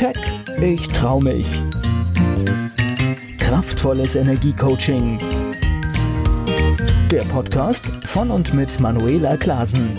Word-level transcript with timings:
Keck, 0.00 0.16
ich 0.62 0.88
trau 0.88 1.20
mich. 1.20 1.60
Kraftvolles 3.36 4.14
Energiecoaching. 4.14 5.18
Der 7.10 7.20
Podcast 7.24 7.84
von 8.06 8.30
und 8.30 8.54
mit 8.54 8.80
Manuela 8.80 9.36
Klasen. 9.36 9.94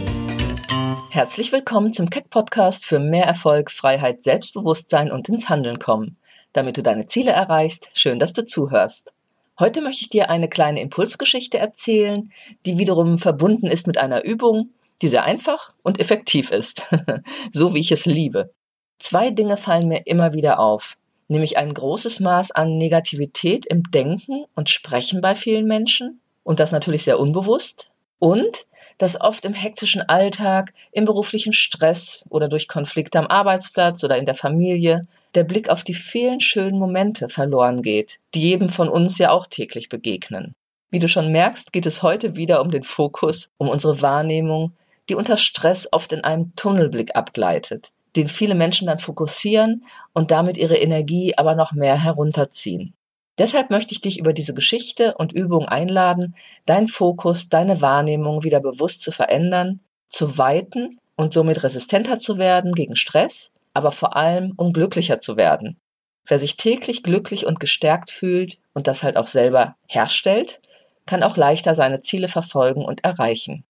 Herzlich 1.12 1.52
willkommen 1.52 1.92
zum 1.92 2.10
Keck 2.10 2.32
Podcast 2.32 2.84
für 2.84 2.98
mehr 2.98 3.26
Erfolg, 3.26 3.70
Freiheit, 3.70 4.22
Selbstbewusstsein 4.22 5.12
und 5.12 5.30
ins 5.30 5.50
Handeln 5.50 5.78
kommen. 5.78 6.18
Damit 6.52 6.78
du 6.78 6.82
deine 6.82 7.06
Ziele 7.06 7.34
erreichst, 7.34 7.90
schön, 7.94 8.18
dass 8.18 8.34
du 8.34 8.44
zuhörst. 8.44 9.14
Heute 9.60 9.84
möchte 9.84 10.02
ich 10.02 10.10
dir 10.10 10.32
eine 10.32 10.50
kleine 10.50 10.82
Impulsgeschichte 10.82 11.60
erzählen, 11.60 12.32
die 12.66 12.80
wiederum 12.80 13.20
verbunden 13.20 13.68
ist 13.68 13.86
mit 13.86 14.00
einer 14.00 14.26
Übung, 14.26 14.72
die 15.04 15.10
sehr 15.10 15.26
einfach 15.26 15.76
und 15.84 16.00
effektiv 16.00 16.50
ist, 16.50 16.90
so 17.52 17.76
wie 17.76 17.82
ich 17.82 17.92
es 17.92 18.08
liebe. 18.08 18.50
Zwei 19.02 19.32
Dinge 19.32 19.58
fallen 19.58 19.88
mir 19.88 20.06
immer 20.06 20.34
wieder 20.34 20.60
auf, 20.60 20.96
nämlich 21.28 21.58
ein 21.58 21.74
großes 21.74 22.20
Maß 22.20 22.52
an 22.52 22.78
Negativität 22.78 23.66
im 23.66 23.82
Denken 23.90 24.46
und 24.56 24.70
Sprechen 24.70 25.22
bei 25.22 25.34
vielen 25.34 25.66
Menschen 25.66 26.22
und 26.44 26.60
das 26.60 26.72
natürlich 26.72 27.04
sehr 27.04 27.20
unbewusst 27.20 27.90
und 28.20 28.68
dass 29.00 29.20
oft 29.20 29.44
im 29.46 29.56
hektischen 29.56 30.04
Alltag, 30.04 30.76
im 30.92 31.06
beruflichen 31.06 31.52
Stress 31.52 32.24
oder 32.30 32.48
durch 32.48 32.68
Konflikte 32.68 33.18
am 33.18 33.26
Arbeitsplatz 33.26 34.04
oder 34.04 34.20
in 34.20 34.26
der 34.26 34.36
Familie 34.36 35.08
der 35.34 35.46
Blick 35.46 35.70
auf 35.70 35.84
die 35.84 35.96
vielen 35.96 36.40
schönen 36.40 36.78
Momente 36.78 37.28
verloren 37.28 37.82
geht, 37.82 38.20
die 38.36 38.42
jedem 38.42 38.70
von 38.70 38.88
uns 38.88 39.18
ja 39.18 39.32
auch 39.32 39.48
täglich 39.48 39.90
begegnen. 39.90 40.54
Wie 40.92 41.00
du 41.00 41.08
schon 41.08 41.32
merkst, 41.32 41.74
geht 41.74 41.88
es 41.88 42.04
heute 42.04 42.36
wieder 42.36 42.62
um 42.62 42.70
den 42.70 42.84
Fokus, 42.84 43.50
um 43.58 43.68
unsere 43.68 44.04
Wahrnehmung, 44.04 44.74
die 45.10 45.16
unter 45.16 45.38
Stress 45.38 45.90
oft 45.92 46.14
in 46.14 46.24
einem 46.24 46.54
Tunnelblick 46.56 47.16
abgleitet, 47.16 47.92
den 48.16 48.28
viele 48.28 48.56
Menschen 48.56 48.88
dann 48.88 49.00
fokussieren 49.00 49.84
und 50.14 50.32
damit 50.32 50.58
ihre 50.58 50.78
Energie 50.78 51.34
aber 51.38 51.56
noch 51.56 51.72
mehr 51.72 52.02
herunterziehen. 52.02 52.94
Deshalb 53.38 53.70
möchte 53.70 53.94
ich 53.94 54.02
dich 54.02 54.20
über 54.20 54.34
diese 54.34 54.54
Geschichte 54.54 55.16
und 55.18 55.34
Übung 55.34 55.68
einladen, 55.68 56.36
deinen 56.66 56.88
Fokus, 56.88 57.50
deine 57.50 57.82
Wahrnehmung 57.82 58.44
wieder 58.44 58.60
bewusst 58.60 59.02
zu 59.02 59.12
verändern, 59.12 59.80
zu 60.08 60.38
weiten 60.38 61.00
und 61.16 61.34
somit 61.34 61.64
resistenter 61.64 62.20
zu 62.20 62.38
werden 62.38 62.74
gegen 62.74 62.96
Stress, 62.96 63.52
aber 63.74 63.92
vor 63.92 64.16
allem 64.16 64.54
um 64.58 64.74
glücklicher 64.74 65.18
zu 65.18 65.38
werden. 65.38 65.78
Wer 66.28 66.40
sich 66.40 66.58
täglich 66.58 67.04
glücklich 67.04 67.46
und 67.46 67.60
gestärkt 67.60 68.12
fühlt 68.12 68.60
und 68.74 68.88
das 68.88 69.04
halt 69.04 69.18
auch 69.18 69.28
selber 69.28 69.76
herstellt, 69.88 70.62
kann 71.06 71.24
auch 71.24 71.38
leichter 71.38 71.74
seine 71.74 72.00
Ziele 72.00 72.28
verfolgen 72.28 72.86
und 72.86 73.04
erreichen. 73.04 73.64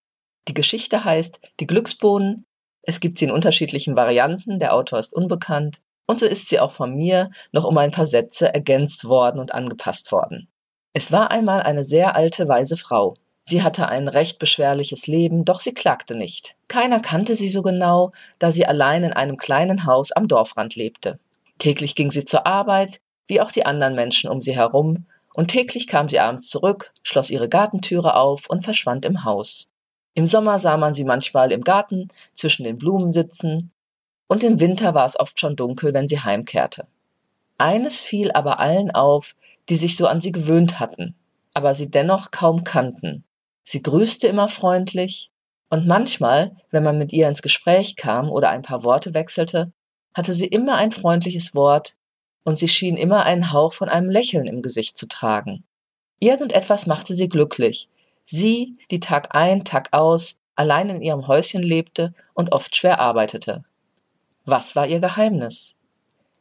Die 0.48 0.54
Geschichte 0.54 1.06
heißt 1.06 1.40
Die 1.60 1.68
Glücksbohnen 1.68 2.46
es 2.84 3.00
gibt 3.00 3.18
sie 3.18 3.26
in 3.26 3.32
unterschiedlichen 3.32 3.96
Varianten, 3.96 4.60
der 4.60 4.74
Autor 4.74 5.00
ist 5.00 5.14
unbekannt 5.14 5.80
und 6.08 6.20
so 6.20 6.26
ist 6.26 6.50
sie 6.50 6.60
auch 6.60 6.72
von 6.72 6.96
mir 6.96 7.30
noch 7.52 7.64
um 7.64 7.78
ein 7.78 7.92
paar 7.92 8.06
Sätze 8.06 8.54
ergänzt 8.54 9.06
worden 9.06 9.40
und 9.40 9.54
angepasst 9.54 10.12
worden. 10.12 10.48
Es 10.94 11.12
war 11.12 11.32
einmal 11.32 11.62
eine 11.62 11.84
sehr 11.84 12.16
alte, 12.16 12.48
weise 12.48 12.76
Frau. 12.76 13.16
Sie 13.44 13.64
hatte 13.64 13.88
ein 13.88 14.08
recht 14.08 14.38
beschwerliches 14.38 15.08
Leben, 15.08 15.46
doch 15.46 15.60
sie 15.60 15.74
klagte 15.74 16.16
nicht. 16.16 16.56
Keiner 16.68 17.00
kannte 17.00 17.36
sie 17.36 17.50
so 17.50 17.62
genau, 17.62 18.12
da 18.40 18.52
sie 18.52 18.66
allein 18.66 19.04
in 19.04 19.14
einem 19.14 19.38
kleinen 19.38 19.86
Haus 19.86 20.12
am 20.12 20.28
Dorfrand 20.28 20.76
lebte. 20.76 21.18
Täglich 21.58 21.96
ging 21.96 22.10
sie 22.10 22.26
zur 22.26 22.46
Arbeit, 22.46 23.00
wie 23.28 23.40
auch 23.40 23.52
die 23.52 23.66
anderen 23.66 23.96
Menschen 23.96 24.30
um 24.30 24.42
sie 24.42 24.56
herum, 24.56 25.06
und 25.34 25.48
täglich 25.48 25.88
kam 25.88 26.10
sie 26.10 26.20
abends 26.20 26.50
zurück, 26.50 26.92
schloss 27.04 27.30
ihre 27.30 27.48
Gartentüre 27.48 28.16
auf 28.16 28.50
und 28.50 28.64
verschwand 28.66 29.06
im 29.06 29.24
Haus. 29.24 29.70
Im 30.14 30.28
Sommer 30.28 30.60
sah 30.60 30.78
man 30.78 30.94
sie 30.94 31.06
manchmal 31.06 31.52
im 31.52 31.62
Garten 31.62 32.10
zwischen 32.34 32.64
den 32.64 32.78
Blumen 32.78 33.12
sitzen, 33.12 33.72
und 34.28 34.44
im 34.44 34.60
Winter 34.60 34.94
war 34.94 35.06
es 35.06 35.20
oft 35.20 35.40
schon 35.40 35.56
dunkel, 35.56 35.94
wenn 35.94 36.08
sie 36.08 36.20
heimkehrte. 36.20 36.88
Eines 37.58 38.00
fiel 38.00 38.32
aber 38.32 38.60
allen 38.60 38.92
auf, 38.92 39.36
die 39.70 39.76
sich 39.76 39.98
so 39.98 40.08
an 40.08 40.20
sie 40.20 40.32
gewöhnt 40.32 40.80
hatten, 40.80 41.16
aber 41.54 41.76
sie 41.76 41.92
dennoch 41.92 42.32
kaum 42.32 42.64
kannten. 42.64 43.24
Sie 43.64 43.82
grüßte 43.82 44.28
immer 44.28 44.48
freundlich, 44.48 45.30
und 45.70 45.88
manchmal, 45.88 46.56
wenn 46.70 46.84
man 46.84 46.98
mit 46.98 47.14
ihr 47.14 47.30
ins 47.30 47.42
Gespräch 47.42 47.96
kam 47.96 48.30
oder 48.30 48.50
ein 48.50 48.62
paar 48.62 48.84
Worte 48.84 49.14
wechselte, 49.14 49.72
hatte 50.14 50.34
sie 50.34 50.48
immer 50.48 50.76
ein 50.76 50.92
freundliches 50.92 51.56
Wort, 51.56 51.96
und 52.44 52.58
sie 52.58 52.68
schien 52.68 52.98
immer 52.98 53.24
einen 53.24 53.54
Hauch 53.54 53.74
von 53.74 53.88
einem 53.88 54.10
Lächeln 54.10 54.48
im 54.48 54.62
Gesicht 54.62 54.98
zu 54.98 55.08
tragen. 55.08 55.64
Irgendetwas 56.20 56.88
machte 56.88 57.16
sie 57.16 57.30
glücklich, 57.30 57.88
Sie, 58.26 58.78
die 58.92 59.00
Tag 59.00 59.36
ein, 59.36 59.66
Tag 59.66 59.90
aus 59.92 60.40
allein 60.56 60.90
in 60.90 61.02
ihrem 61.02 61.28
Häuschen 61.28 61.64
lebte 61.64 62.14
und 62.34 62.52
oft 62.52 62.76
schwer 62.76 63.00
arbeitete. 63.00 63.64
Was 64.46 64.76
war 64.76 64.88
ihr 64.88 65.00
Geheimnis? 65.00 65.76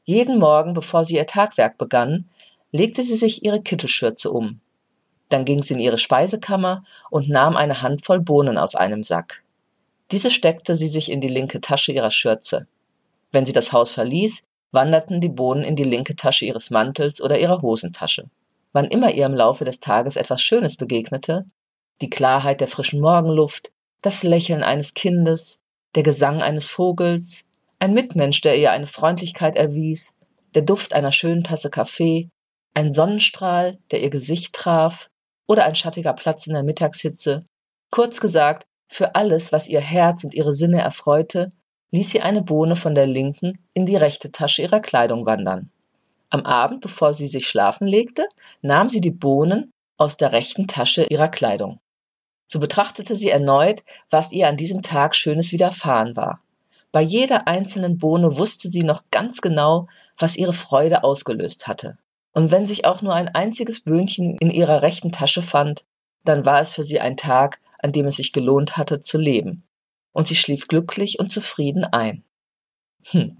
Jeden 0.05 0.39
Morgen, 0.39 0.75
bevor 0.75 1.05
sie 1.05 1.17
ihr 1.17 1.27
Tagwerk 1.27 1.79
begann, 1.79 2.29
legte 2.73 3.05
sie 3.05 3.17
sich 3.17 3.45
ihre 3.45 3.63
Kittelschürze 3.63 4.31
um. 4.31 4.61
Dann 5.29 5.45
ging 5.45 5.63
sie 5.63 5.75
in 5.75 5.81
ihre 5.81 5.99
Speisekammer 5.99 6.85
und 7.11 7.29
nahm 7.29 7.57
eine 7.57 7.83
Handvoll 7.83 8.21
Bohnen 8.21 8.59
aus 8.59 8.75
einem 8.75 9.03
Sack. 9.03 9.43
Diese 10.11 10.31
steckte 10.31 10.75
sie 10.77 10.89
sich 10.89 11.11
in 11.11 11.21
die 11.21 11.29
linke 11.29 11.61
Tasche 11.61 11.93
ihrer 11.93 12.11
Schürze. 12.11 12.67
Wenn 13.31 13.45
sie 13.45 13.53
das 13.53 13.73
Haus 13.73 13.93
verließ, 13.93 14.43
wanderten 14.73 15.21
die 15.21 15.29
Bohnen 15.29 15.63
in 15.63 15.77
die 15.77 15.85
linke 15.85 16.17
Tasche 16.17 16.47
ihres 16.47 16.71
Mantels 16.71 17.21
oder 17.21 17.39
ihrer 17.39 17.63
Hosentasche. 17.63 18.29
Wann 18.73 18.87
immer 18.87 19.13
ihr 19.13 19.27
im 19.27 19.35
Laufe 19.35 19.65
des 19.65 19.81
Tages 19.81 20.17
etwas 20.17 20.43
Schönes 20.43 20.77
begegnete, 20.77 21.47
die 22.01 22.11
Klarheit 22.11 22.61
der 22.61 22.69
frischen 22.69 23.01
Morgenluft, 23.01 23.73
das 24.03 24.23
Lächeln 24.23 24.63
eines 24.63 24.95
Kindes, 24.95 25.59
der 25.95 26.03
Gesang 26.03 26.43
eines 26.43 26.69
Vogels, 26.69 27.45
ein 27.79 27.93
Mitmensch, 27.93 28.41
der 28.41 28.59
ihr 28.59 28.73
eine 28.73 28.87
Freundlichkeit 28.87 29.57
erwies, 29.57 30.15
der 30.55 30.63
Duft 30.63 30.93
einer 30.93 31.13
schönen 31.13 31.45
Tasse 31.45 31.71
Kaffee, 31.71 32.29
ein 32.75 32.93
Sonnenstrahl, 32.93 33.79
der 33.91 34.03
ihr 34.03 34.11
Gesicht 34.11 34.55
traf, 34.55 35.09
oder 35.47 35.65
ein 35.65 35.75
schattiger 35.75 36.13
Platz 36.13 36.47
in 36.47 36.55
der 36.55 36.63
Mittagshitze. 36.63 37.45
Kurz 37.91 38.21
gesagt, 38.21 38.67
für 38.89 39.15
alles, 39.15 39.53
was 39.53 39.69
ihr 39.69 39.81
Herz 39.81 40.25
und 40.25 40.35
ihre 40.35 40.55
Sinne 40.55 40.81
erfreute, 40.81 41.51
ließ 41.91 42.11
sie 42.11 42.23
eine 42.23 42.43
Bohne 42.43 42.77
von 42.77 42.95
der 42.95 43.07
linken 43.07 43.59
in 43.73 43.87
die 43.87 43.97
rechte 43.97 44.31
Tasche 44.31 44.63
ihrer 44.63 44.81
Kleidung 44.81 45.27
wandern. 45.27 45.71
Am 46.29 46.43
Abend, 46.43 46.81
bevor 46.81 47.13
sie 47.13 47.27
sich 47.27 47.49
schlafen 47.49 47.89
legte, 47.89 48.27
nahm 48.63 48.89
sie 48.89 49.01
die 49.01 49.11
Bohnen 49.11 49.73
aus 49.97 50.17
der 50.17 50.33
rechten 50.33 50.69
Tasche 50.69 51.05
ihrer 51.05 51.29
Kleidung. 51.29 51.81
So 52.53 52.59
betrachtete 52.59 53.15
sie 53.15 53.31
erneut, 53.31 53.85
was 54.11 54.33
ihr 54.33 54.49
an 54.49 54.57
diesem 54.57 54.83
Tag 54.83 55.15
Schönes 55.15 55.53
widerfahren 55.53 56.17
war. 56.17 56.41
Bei 56.91 57.01
jeder 57.01 57.47
einzelnen 57.47 57.97
Bohne 57.97 58.37
wusste 58.37 58.69
sie 58.69 58.83
noch 58.83 59.05
ganz 59.13 59.41
genau, 59.41 59.87
was 60.19 60.35
ihre 60.35 60.53
Freude 60.53 61.05
ausgelöst 61.05 61.69
hatte. 61.69 61.97
Und 62.33 62.51
wenn 62.51 62.67
sich 62.67 62.85
auch 62.85 63.03
nur 63.03 63.15
ein 63.15 63.29
einziges 63.29 63.81
Böhnchen 63.81 64.37
in 64.39 64.51
ihrer 64.51 64.83
rechten 64.83 65.13
Tasche 65.13 65.43
fand, 65.43 65.85
dann 66.25 66.45
war 66.45 66.61
es 66.61 66.75
für 66.75 66.83
sie 66.83 66.99
ein 66.99 67.17
Tag, 67.17 67.61
an 67.79 67.93
dem 67.93 68.07
es 68.07 68.17
sich 68.17 68.33
gelohnt 68.33 68.77
hatte 68.77 69.01
zu 69.01 69.17
leben. 69.17 69.63
Und 70.13 70.27
sie 70.27 70.35
schlief 70.35 70.67
glücklich 70.67 71.21
und 71.21 71.29
zufrieden 71.29 71.85
ein. 71.85 72.25
Hm. 73.13 73.37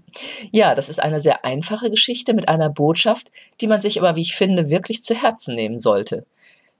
Ja, 0.51 0.73
das 0.73 0.87
ist 0.87 1.01
eine 1.01 1.19
sehr 1.19 1.43
einfache 1.43 1.91
Geschichte 1.91 2.33
mit 2.33 2.47
einer 2.47 2.69
Botschaft, 2.69 3.29
die 3.59 3.67
man 3.67 3.81
sich 3.81 3.99
aber, 3.99 4.15
wie 4.15 4.21
ich 4.21 4.35
finde, 4.35 4.69
wirklich 4.69 5.03
zu 5.03 5.13
Herzen 5.13 5.53
nehmen 5.53 5.79
sollte. 5.79 6.25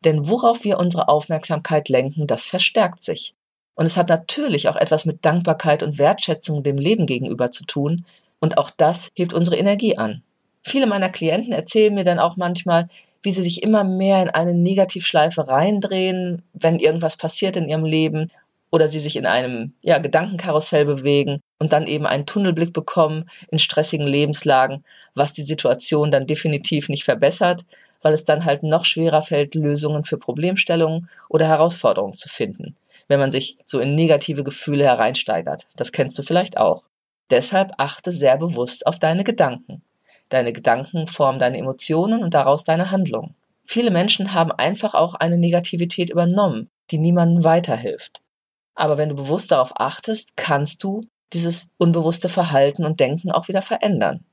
Denn 0.04 0.28
worauf 0.28 0.64
wir 0.64 0.80
unsere 0.80 1.08
Aufmerksamkeit 1.08 1.90
lenken, 1.90 2.28
das 2.28 2.46
verstärkt 2.46 3.02
sich. 3.02 3.34
Und 3.76 3.86
es 3.86 3.98
hat 3.98 4.10
natürlich 4.10 4.68
auch 4.68 4.76
etwas 4.76 5.06
mit 5.06 5.24
Dankbarkeit 5.26 5.84
und 5.84 5.98
Wertschätzung 5.98 6.64
dem 6.64 6.78
Leben 6.78 7.06
gegenüber 7.06 7.52
zu 7.52 7.66
tun. 7.66 8.06
Und 8.40 8.58
auch 8.58 8.70
das 8.70 9.10
hebt 9.16 9.34
unsere 9.34 9.58
Energie 9.58 9.98
an. 9.98 10.24
Viele 10.64 10.88
meiner 10.88 11.10
Klienten 11.10 11.54
erzählen 11.54 11.94
mir 11.94 12.04
dann 12.04 12.20
auch 12.20 12.38
manchmal, 12.38 12.88
wie 13.24 13.32
sie 13.32 13.44
sich 13.44 13.64
immer 13.64 13.84
mehr 13.84 14.22
in 14.22 14.30
eine 14.30 14.54
Negativschleife 14.54 15.48
reindrehen, 15.48 16.44
wenn 16.54 16.80
irgendwas 16.80 17.18
passiert 17.18 17.56
in 17.56 17.70
ihrem 17.70 17.86
Leben 17.86 18.32
oder 18.72 18.88
sie 18.88 19.00
sich 19.00 19.16
in 19.16 19.26
einem 19.26 19.74
ja, 19.82 20.00
Gedankenkarussell 20.00 20.86
bewegen 20.86 21.42
und 21.60 21.74
dann 21.74 21.88
eben 21.88 22.06
einen 22.06 22.26
Tunnelblick 22.26 22.74
bekommen 22.74 23.30
in 23.52 23.60
stressigen 23.60 24.08
Lebenslagen, 24.08 24.84
was 25.14 25.34
die 25.34 25.44
Situation 25.44 26.10
dann 26.10 26.26
definitiv 26.26 26.90
nicht 26.90 27.04
verbessert, 27.04 27.64
weil 28.02 28.14
es 28.14 28.26
dann 28.26 28.46
halt 28.46 28.64
noch 28.64 28.86
schwerer 28.86 29.22
fällt, 29.22 29.56
Lösungen 29.56 30.04
für 30.04 30.18
Problemstellungen 30.18 31.10
oder 31.30 31.48
Herausforderungen 31.48 32.18
zu 32.18 32.30
finden, 32.30 32.76
wenn 33.08 33.20
man 33.20 33.32
sich 33.32 33.58
so 33.66 33.80
in 33.80 33.96
negative 33.96 34.44
Gefühle 34.44 34.84
hereinsteigert. 34.84 35.68
Das 35.76 35.92
kennst 35.92 36.18
du 36.18 36.24
vielleicht 36.24 36.58
auch. 36.58 36.86
Deshalb 37.30 37.72
achte 37.78 38.12
sehr 38.12 38.38
bewusst 38.38 38.86
auf 38.88 39.00
deine 39.00 39.24
Gedanken. 39.24 39.82
Deine 40.30 40.54
Gedanken 40.54 41.08
formen 41.08 41.40
deine 41.40 41.58
Emotionen 41.58 42.24
und 42.24 42.34
daraus 42.34 42.64
deine 42.64 42.92
Handlungen. 42.92 43.36
Viele 43.66 43.92
Menschen 43.92 44.34
haben 44.34 44.52
einfach 44.52 44.96
auch 44.96 45.16
eine 45.16 45.38
Negativität 45.38 46.10
übernommen, 46.10 46.70
die 46.90 46.98
niemandem 46.98 47.44
weiterhilft. 47.44 48.22
Aber 48.76 48.98
wenn 48.98 49.10
du 49.10 49.16
bewusst 49.16 49.52
darauf 49.52 49.72
achtest, 49.76 50.36
kannst 50.36 50.84
du 50.84 51.02
dieses 51.34 51.70
unbewusste 51.78 52.30
Verhalten 52.30 52.86
und 52.86 53.00
Denken 53.00 53.32
auch 53.32 53.48
wieder 53.48 53.62
verändern. 53.62 54.26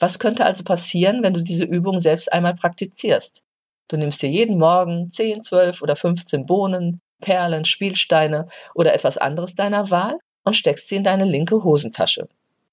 Was 0.00 0.18
könnte 0.18 0.46
also 0.46 0.64
passieren, 0.64 1.22
wenn 1.22 1.34
du 1.34 1.42
diese 1.42 1.64
Übung 1.64 2.00
selbst 2.00 2.32
einmal 2.32 2.54
praktizierst? 2.54 3.42
Du 3.88 3.98
nimmst 3.98 4.22
dir 4.22 4.30
jeden 4.30 4.58
Morgen 4.58 5.10
10, 5.10 5.42
12 5.42 5.82
oder 5.82 5.94
15 5.94 6.46
Bohnen, 6.46 7.02
Perlen, 7.20 7.66
Spielsteine 7.66 8.48
oder 8.74 8.94
etwas 8.94 9.18
anderes 9.18 9.54
deiner 9.54 9.90
Wahl 9.90 10.16
und 10.42 10.56
steckst 10.56 10.88
sie 10.88 10.96
in 10.96 11.04
deine 11.04 11.26
linke 11.26 11.62
Hosentasche. 11.62 12.28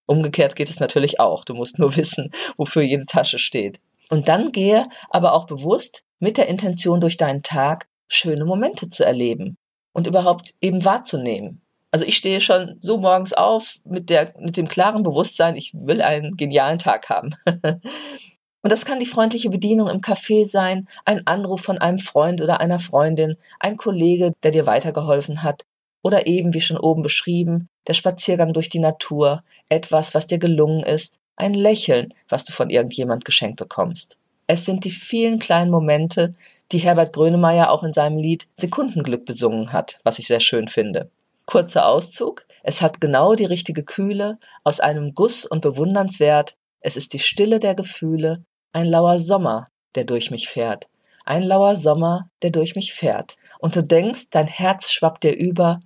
Umgekehrt 0.06 0.56
geht 0.56 0.70
es 0.70 0.80
natürlich 0.80 1.20
auch. 1.20 1.44
Du 1.44 1.54
musst 1.54 1.80
nur 1.80 1.96
wissen, 1.98 2.32
wofür 2.56 2.82
jede 2.82 3.06
Tasche 3.06 3.40
steht. 3.40 3.82
Und 4.10 4.30
dann 4.30 4.54
gehe 4.54 4.88
aber 5.10 5.34
auch 5.34 5.48
bewusst 5.48 6.04
mit 6.20 6.38
der 6.38 6.48
Intention 6.48 7.02
durch 7.02 7.18
deinen 7.18 7.44
Tag 7.44 7.88
schöne 8.08 8.46
Momente 8.46 8.88
zu 8.88 9.04
erleben 9.04 9.58
und 9.92 10.08
überhaupt 10.08 10.54
eben 10.62 10.86
wahrzunehmen. 10.86 11.62
Also 11.98 12.06
ich 12.06 12.18
stehe 12.18 12.42
schon 12.42 12.78
so 12.80 13.00
morgens 13.00 13.34
auf 13.34 13.78
mit 13.84 14.12
der, 14.12 14.32
mit 14.40 14.56
dem 14.56 14.68
klaren 14.68 15.02
Bewusstsein, 15.02 15.56
ich 15.56 15.72
will 15.74 16.04
einen 16.04 16.38
genialen 16.38 16.78
Tag 16.78 17.10
haben. 17.10 17.34
und 17.72 18.72
das 18.72 18.86
kann 18.86 19.00
die 19.00 19.08
freundliche 19.08 19.50
Bedienung 19.50 19.88
im 19.90 20.02
Café 20.02 20.46
sein, 20.46 20.88
ein 21.06 21.26
Anruf 21.26 21.62
von 21.62 21.80
einem 21.80 21.98
Freund 21.98 22.40
oder 22.40 22.60
einer 22.60 22.78
Freundin, 22.78 23.36
ein 23.60 23.78
Kollege, 23.78 24.34
der 24.44 24.52
dir 24.52 24.68
weitergeholfen 24.68 25.42
hat, 25.42 25.66
oder 26.04 26.28
eben, 26.28 26.54
wie 26.54 26.62
schon 26.62 26.78
oben 26.78 27.02
beschrieben, 27.02 27.68
der 27.88 27.96
Spaziergang 27.96 28.54
durch 28.54 28.70
die 28.70 28.78
Natur, 28.78 29.42
etwas, 29.68 30.14
was 30.14 30.28
dir 30.28 30.38
gelungen 30.38 30.84
ist, 30.84 31.18
ein 31.36 31.56
Lächeln, 31.56 32.14
was 32.30 32.46
du 32.46 32.54
von 32.54 32.70
irgendjemand 32.70 33.26
geschenkt 33.26 33.58
bekommst. 33.58 34.20
Es 34.46 34.66
sind 34.66 34.86
die 34.86 34.92
vielen 34.92 35.40
kleinen 35.40 35.72
Momente, 35.72 36.32
die 36.72 36.78
Herbert 36.78 37.12
Grönemeyer 37.12 37.72
auch 37.72 37.84
in 37.84 37.92
seinem 37.92 38.20
Lied 38.20 38.48
Sekundenglück 38.54 39.26
besungen 39.26 39.74
hat, 39.74 40.00
was 40.04 40.20
ich 40.20 40.28
sehr 40.28 40.42
schön 40.42 40.68
finde. 40.68 41.10
Kurzer 41.48 41.88
Auszug. 41.88 42.46
Es 42.62 42.82
hat 42.82 43.02
genau 43.02 43.34
die 43.34 43.46
richtige 43.46 43.84
Kühle, 43.84 44.38
aus 44.64 44.80
einem 44.80 45.16
Guss 45.16 45.46
und 45.46 45.62
bewundernswert. 45.62 46.56
Es 46.82 46.98
ist 46.98 47.14
die 47.14 47.20
Stille 47.20 47.58
der 47.58 47.74
Gefühle, 47.74 48.44
ein 48.74 48.86
lauer 48.86 49.20
Sommer, 49.20 49.68
der 49.96 50.04
durch 50.04 50.30
mich 50.30 50.50
fährt. 50.50 50.88
Ein 51.26 51.44
lauer 51.44 51.76
Sommer, 51.76 52.30
der 52.42 52.52
durch 52.52 52.76
mich 52.76 52.94
fährt. 52.94 53.38
Und 53.60 53.76
du 53.76 53.82
denkst, 53.82 54.30
dein 54.30 54.48
Herz 54.48 54.92
schwappt 54.92 55.24
dir 55.24 55.36
über, 55.36 55.80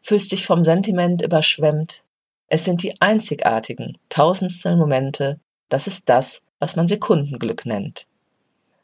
fühlst 0.00 0.32
dich 0.32 0.46
vom 0.46 0.64
Sentiment 0.64 1.20
überschwemmt. 1.20 2.04
Es 2.46 2.64
sind 2.64 2.82
die 2.82 2.94
einzigartigen, 3.00 3.98
tausendstel 4.08 4.76
Momente. 4.76 5.40
Das 5.68 5.86
ist 5.86 6.08
das, 6.08 6.42
was 6.60 6.76
man 6.76 6.86
Sekundenglück 6.86 7.66
nennt. 7.66 8.06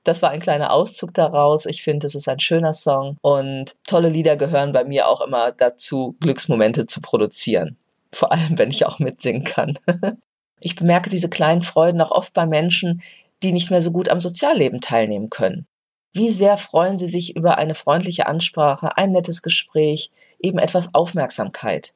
Das 0.05 0.21
war 0.21 0.31
ein 0.31 0.41
kleiner 0.41 0.73
Auszug 0.73 1.15
daraus. 1.15 1.67
Ich 1.67 1.83
finde, 1.83 2.07
es 2.07 2.15
ist 2.15 2.29
ein 2.29 2.39
schöner 2.39 2.75
Song 2.75 3.17
und 3.23 3.75
tolle 3.87 4.11
Lieder 4.11 4.37
gehören 4.37 4.73
bei 4.73 4.85
mir 4.85 5.09
auch 5.09 5.23
immer 5.23 5.51
dazu, 5.51 6.15
Glücksmomente 6.21 6.87
zu 6.87 7.01
produzieren. 7.01 7.77
Vor 8.13 8.31
allem, 8.31 8.59
wenn 8.59 8.71
ich 8.71 8.87
auch 8.87 8.99
mitsingen 8.99 9.45
kann. 9.45 9.79
Ich 10.61 10.77
bemerke 10.77 11.11
diese 11.11 11.29
kleinen 11.29 11.61
Freuden 11.61 12.01
auch 12.01 12.11
oft 12.11 12.33
bei 12.33 12.47
Menschen, 12.47 13.03
die 13.43 13.53
nicht 13.53 13.71
mehr 13.71 13.83
so 13.83 13.91
gut 13.91 14.09
am 14.09 14.23
Sozialleben 14.23 14.81
teilnehmen 14.81 15.29
können. 15.29 15.67
Wie 16.15 16.31
sehr 16.31 16.57
freuen 16.57 16.97
sie 16.97 17.07
sich 17.07 17.37
über 17.37 17.59
eine 17.59 17.75
freundliche 17.75 18.27
Ansprache, 18.27 18.97
ein 18.97 19.13
nettes 19.13 19.43
Gespräch, 19.43 20.11
eben 20.39 20.59
etwas 20.59 20.95
Aufmerksamkeit. 20.95 21.93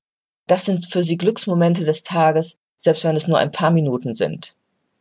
Das 0.46 0.66
sind 0.66 0.84
für 0.84 1.02
sie 1.02 1.16
Glücksmomente 1.16 1.84
des 1.84 2.02
Tages, 2.02 2.58
selbst 2.76 3.04
wenn 3.04 3.16
es 3.16 3.26
nur 3.26 3.38
ein 3.38 3.52
paar 3.52 3.70
Minuten 3.70 4.12
sind. 4.12 4.54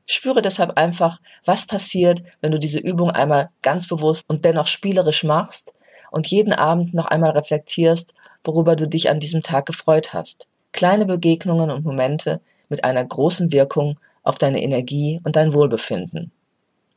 Spüre 0.09 0.41
deshalb 0.41 0.77
einfach, 0.77 1.19
was 1.43 1.67
passiert, 1.67 2.23
wenn 2.39 2.53
du 2.53 2.59
diese 2.59 2.79
Übung 2.79 3.11
einmal 3.11 3.49
ganz 3.61 3.89
bewusst 3.89 4.23
und 4.29 4.45
dennoch 4.45 4.67
spielerisch 4.67 5.25
machst 5.25 5.73
und 6.11 6.27
jeden 6.27 6.53
Abend 6.53 6.93
noch 6.93 7.07
einmal 7.07 7.31
reflektierst, 7.31 8.13
worüber 8.41 8.77
du 8.77 8.87
dich 8.87 9.09
an 9.09 9.19
diesem 9.19 9.43
Tag 9.43 9.65
gefreut 9.65 10.13
hast. 10.13 10.47
Kleine 10.71 11.05
Begegnungen 11.05 11.69
und 11.69 11.83
Momente 11.83 12.39
mit 12.69 12.85
einer 12.85 13.03
großen 13.03 13.51
Wirkung 13.51 13.99
auf 14.23 14.37
deine 14.37 14.63
Energie 14.63 15.19
und 15.25 15.35
dein 15.35 15.53
Wohlbefinden. 15.53 16.31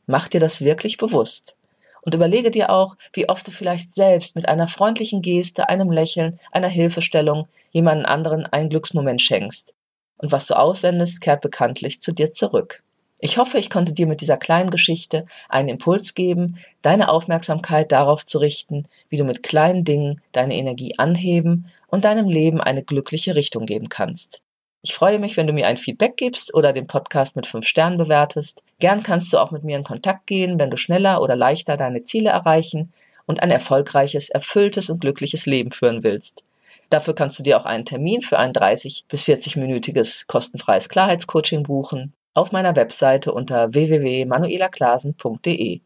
Mach 0.05 0.29
dir 0.29 0.39
das 0.39 0.61
wirklich 0.61 0.95
bewusst. 0.95 1.57
Und 2.03 2.15
überlege 2.15 2.49
dir 2.49 2.69
auch, 2.69 2.95
wie 3.11 3.27
oft 3.27 3.45
du 3.45 3.51
vielleicht 3.51 3.93
selbst 3.93 4.35
mit 4.35 4.47
einer 4.47 4.69
freundlichen 4.69 5.21
Geste, 5.21 5.67
einem 5.67 5.91
Lächeln, 5.91 6.39
einer 6.51 6.69
Hilfestellung 6.69 7.49
jemanden 7.71 8.05
anderen 8.05 8.45
einen 8.45 8.69
Glücksmoment 8.69 9.21
schenkst. 9.21 9.73
Und 10.17 10.31
was 10.31 10.47
du 10.47 10.57
aussendest, 10.57 11.19
kehrt 11.19 11.41
bekanntlich 11.41 12.01
zu 12.01 12.13
dir 12.13 12.31
zurück. 12.31 12.81
Ich 13.23 13.37
hoffe, 13.37 13.59
ich 13.59 13.69
konnte 13.69 13.93
dir 13.93 14.07
mit 14.07 14.21
dieser 14.21 14.37
kleinen 14.37 14.71
Geschichte 14.71 15.27
einen 15.47 15.69
Impuls 15.69 16.15
geben, 16.15 16.57
deine 16.81 17.07
Aufmerksamkeit 17.07 17.91
darauf 17.91 18.25
zu 18.25 18.39
richten, 18.39 18.87
wie 19.09 19.17
du 19.17 19.23
mit 19.23 19.43
kleinen 19.43 19.83
Dingen 19.83 20.19
deine 20.31 20.55
Energie 20.55 20.97
anheben 20.97 21.67
und 21.87 22.03
deinem 22.03 22.27
Leben 22.27 22.59
eine 22.59 22.81
glückliche 22.81 23.35
Richtung 23.35 23.67
geben 23.67 23.89
kannst. 23.89 24.41
Ich 24.81 24.95
freue 24.95 25.19
mich, 25.19 25.37
wenn 25.37 25.45
du 25.45 25.53
mir 25.53 25.67
ein 25.67 25.77
Feedback 25.77 26.17
gibst 26.17 26.55
oder 26.55 26.73
den 26.73 26.87
Podcast 26.87 27.35
mit 27.35 27.45
fünf 27.45 27.67
Sternen 27.67 27.99
bewertest. 27.99 28.63
Gern 28.79 29.03
kannst 29.03 29.31
du 29.31 29.37
auch 29.37 29.51
mit 29.51 29.63
mir 29.63 29.77
in 29.77 29.83
Kontakt 29.83 30.25
gehen, 30.25 30.57
wenn 30.57 30.71
du 30.71 30.77
schneller 30.77 31.21
oder 31.21 31.35
leichter 31.35 31.77
deine 31.77 32.01
Ziele 32.01 32.31
erreichen 32.31 32.91
und 33.27 33.43
ein 33.43 33.51
erfolgreiches, 33.51 34.29
erfülltes 34.29 34.89
und 34.89 34.99
glückliches 34.99 35.45
Leben 35.45 35.69
führen 35.69 36.01
willst. 36.01 36.43
Dafür 36.89 37.13
kannst 37.13 37.37
du 37.37 37.43
dir 37.43 37.59
auch 37.59 37.65
einen 37.65 37.85
Termin 37.85 38.23
für 38.23 38.39
ein 38.39 38.51
30 38.51 39.05
bis 39.07 39.25
40-minütiges 39.25 40.25
kostenfreies 40.25 40.89
Klarheitscoaching 40.89 41.61
buchen 41.61 42.15
auf 42.33 42.51
meiner 42.51 42.75
Webseite 42.75 43.33
unter 43.33 43.73
www.manuelaklasen.de. 43.73 45.81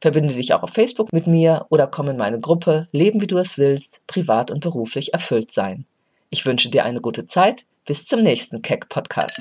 Verbinde 0.00 0.34
dich 0.34 0.52
auch 0.52 0.62
auf 0.62 0.70
Facebook 0.70 1.12
mit 1.12 1.26
mir 1.26 1.66
oder 1.70 1.86
komm 1.86 2.08
in 2.08 2.16
meine 2.16 2.40
Gruppe 2.40 2.88
Leben 2.92 3.22
wie 3.22 3.26
du 3.26 3.38
es 3.38 3.58
willst, 3.58 4.02
privat 4.06 4.50
und 4.50 4.60
beruflich 4.60 5.14
erfüllt 5.14 5.50
sein. 5.50 5.86
Ich 6.30 6.46
wünsche 6.46 6.68
dir 6.68 6.84
eine 6.84 7.00
gute 7.00 7.24
Zeit. 7.24 7.64
Bis 7.86 8.06
zum 8.06 8.20
nächsten 8.20 8.62
Keck 8.62 8.88
Podcast. 8.88 9.40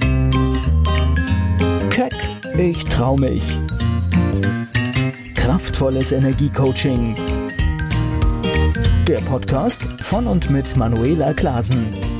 Keck, 1.90 2.13
ich 2.57 2.84
trau 2.86 3.16
mich. 3.16 3.57
Kraftvolles 5.34 6.12
Energiecoaching. 6.12 7.16
Der 9.07 9.19
Podcast 9.19 9.81
von 10.01 10.28
und 10.28 10.50
mit 10.50 10.75
Manuela 10.75 11.34
Klasen. 11.34 12.12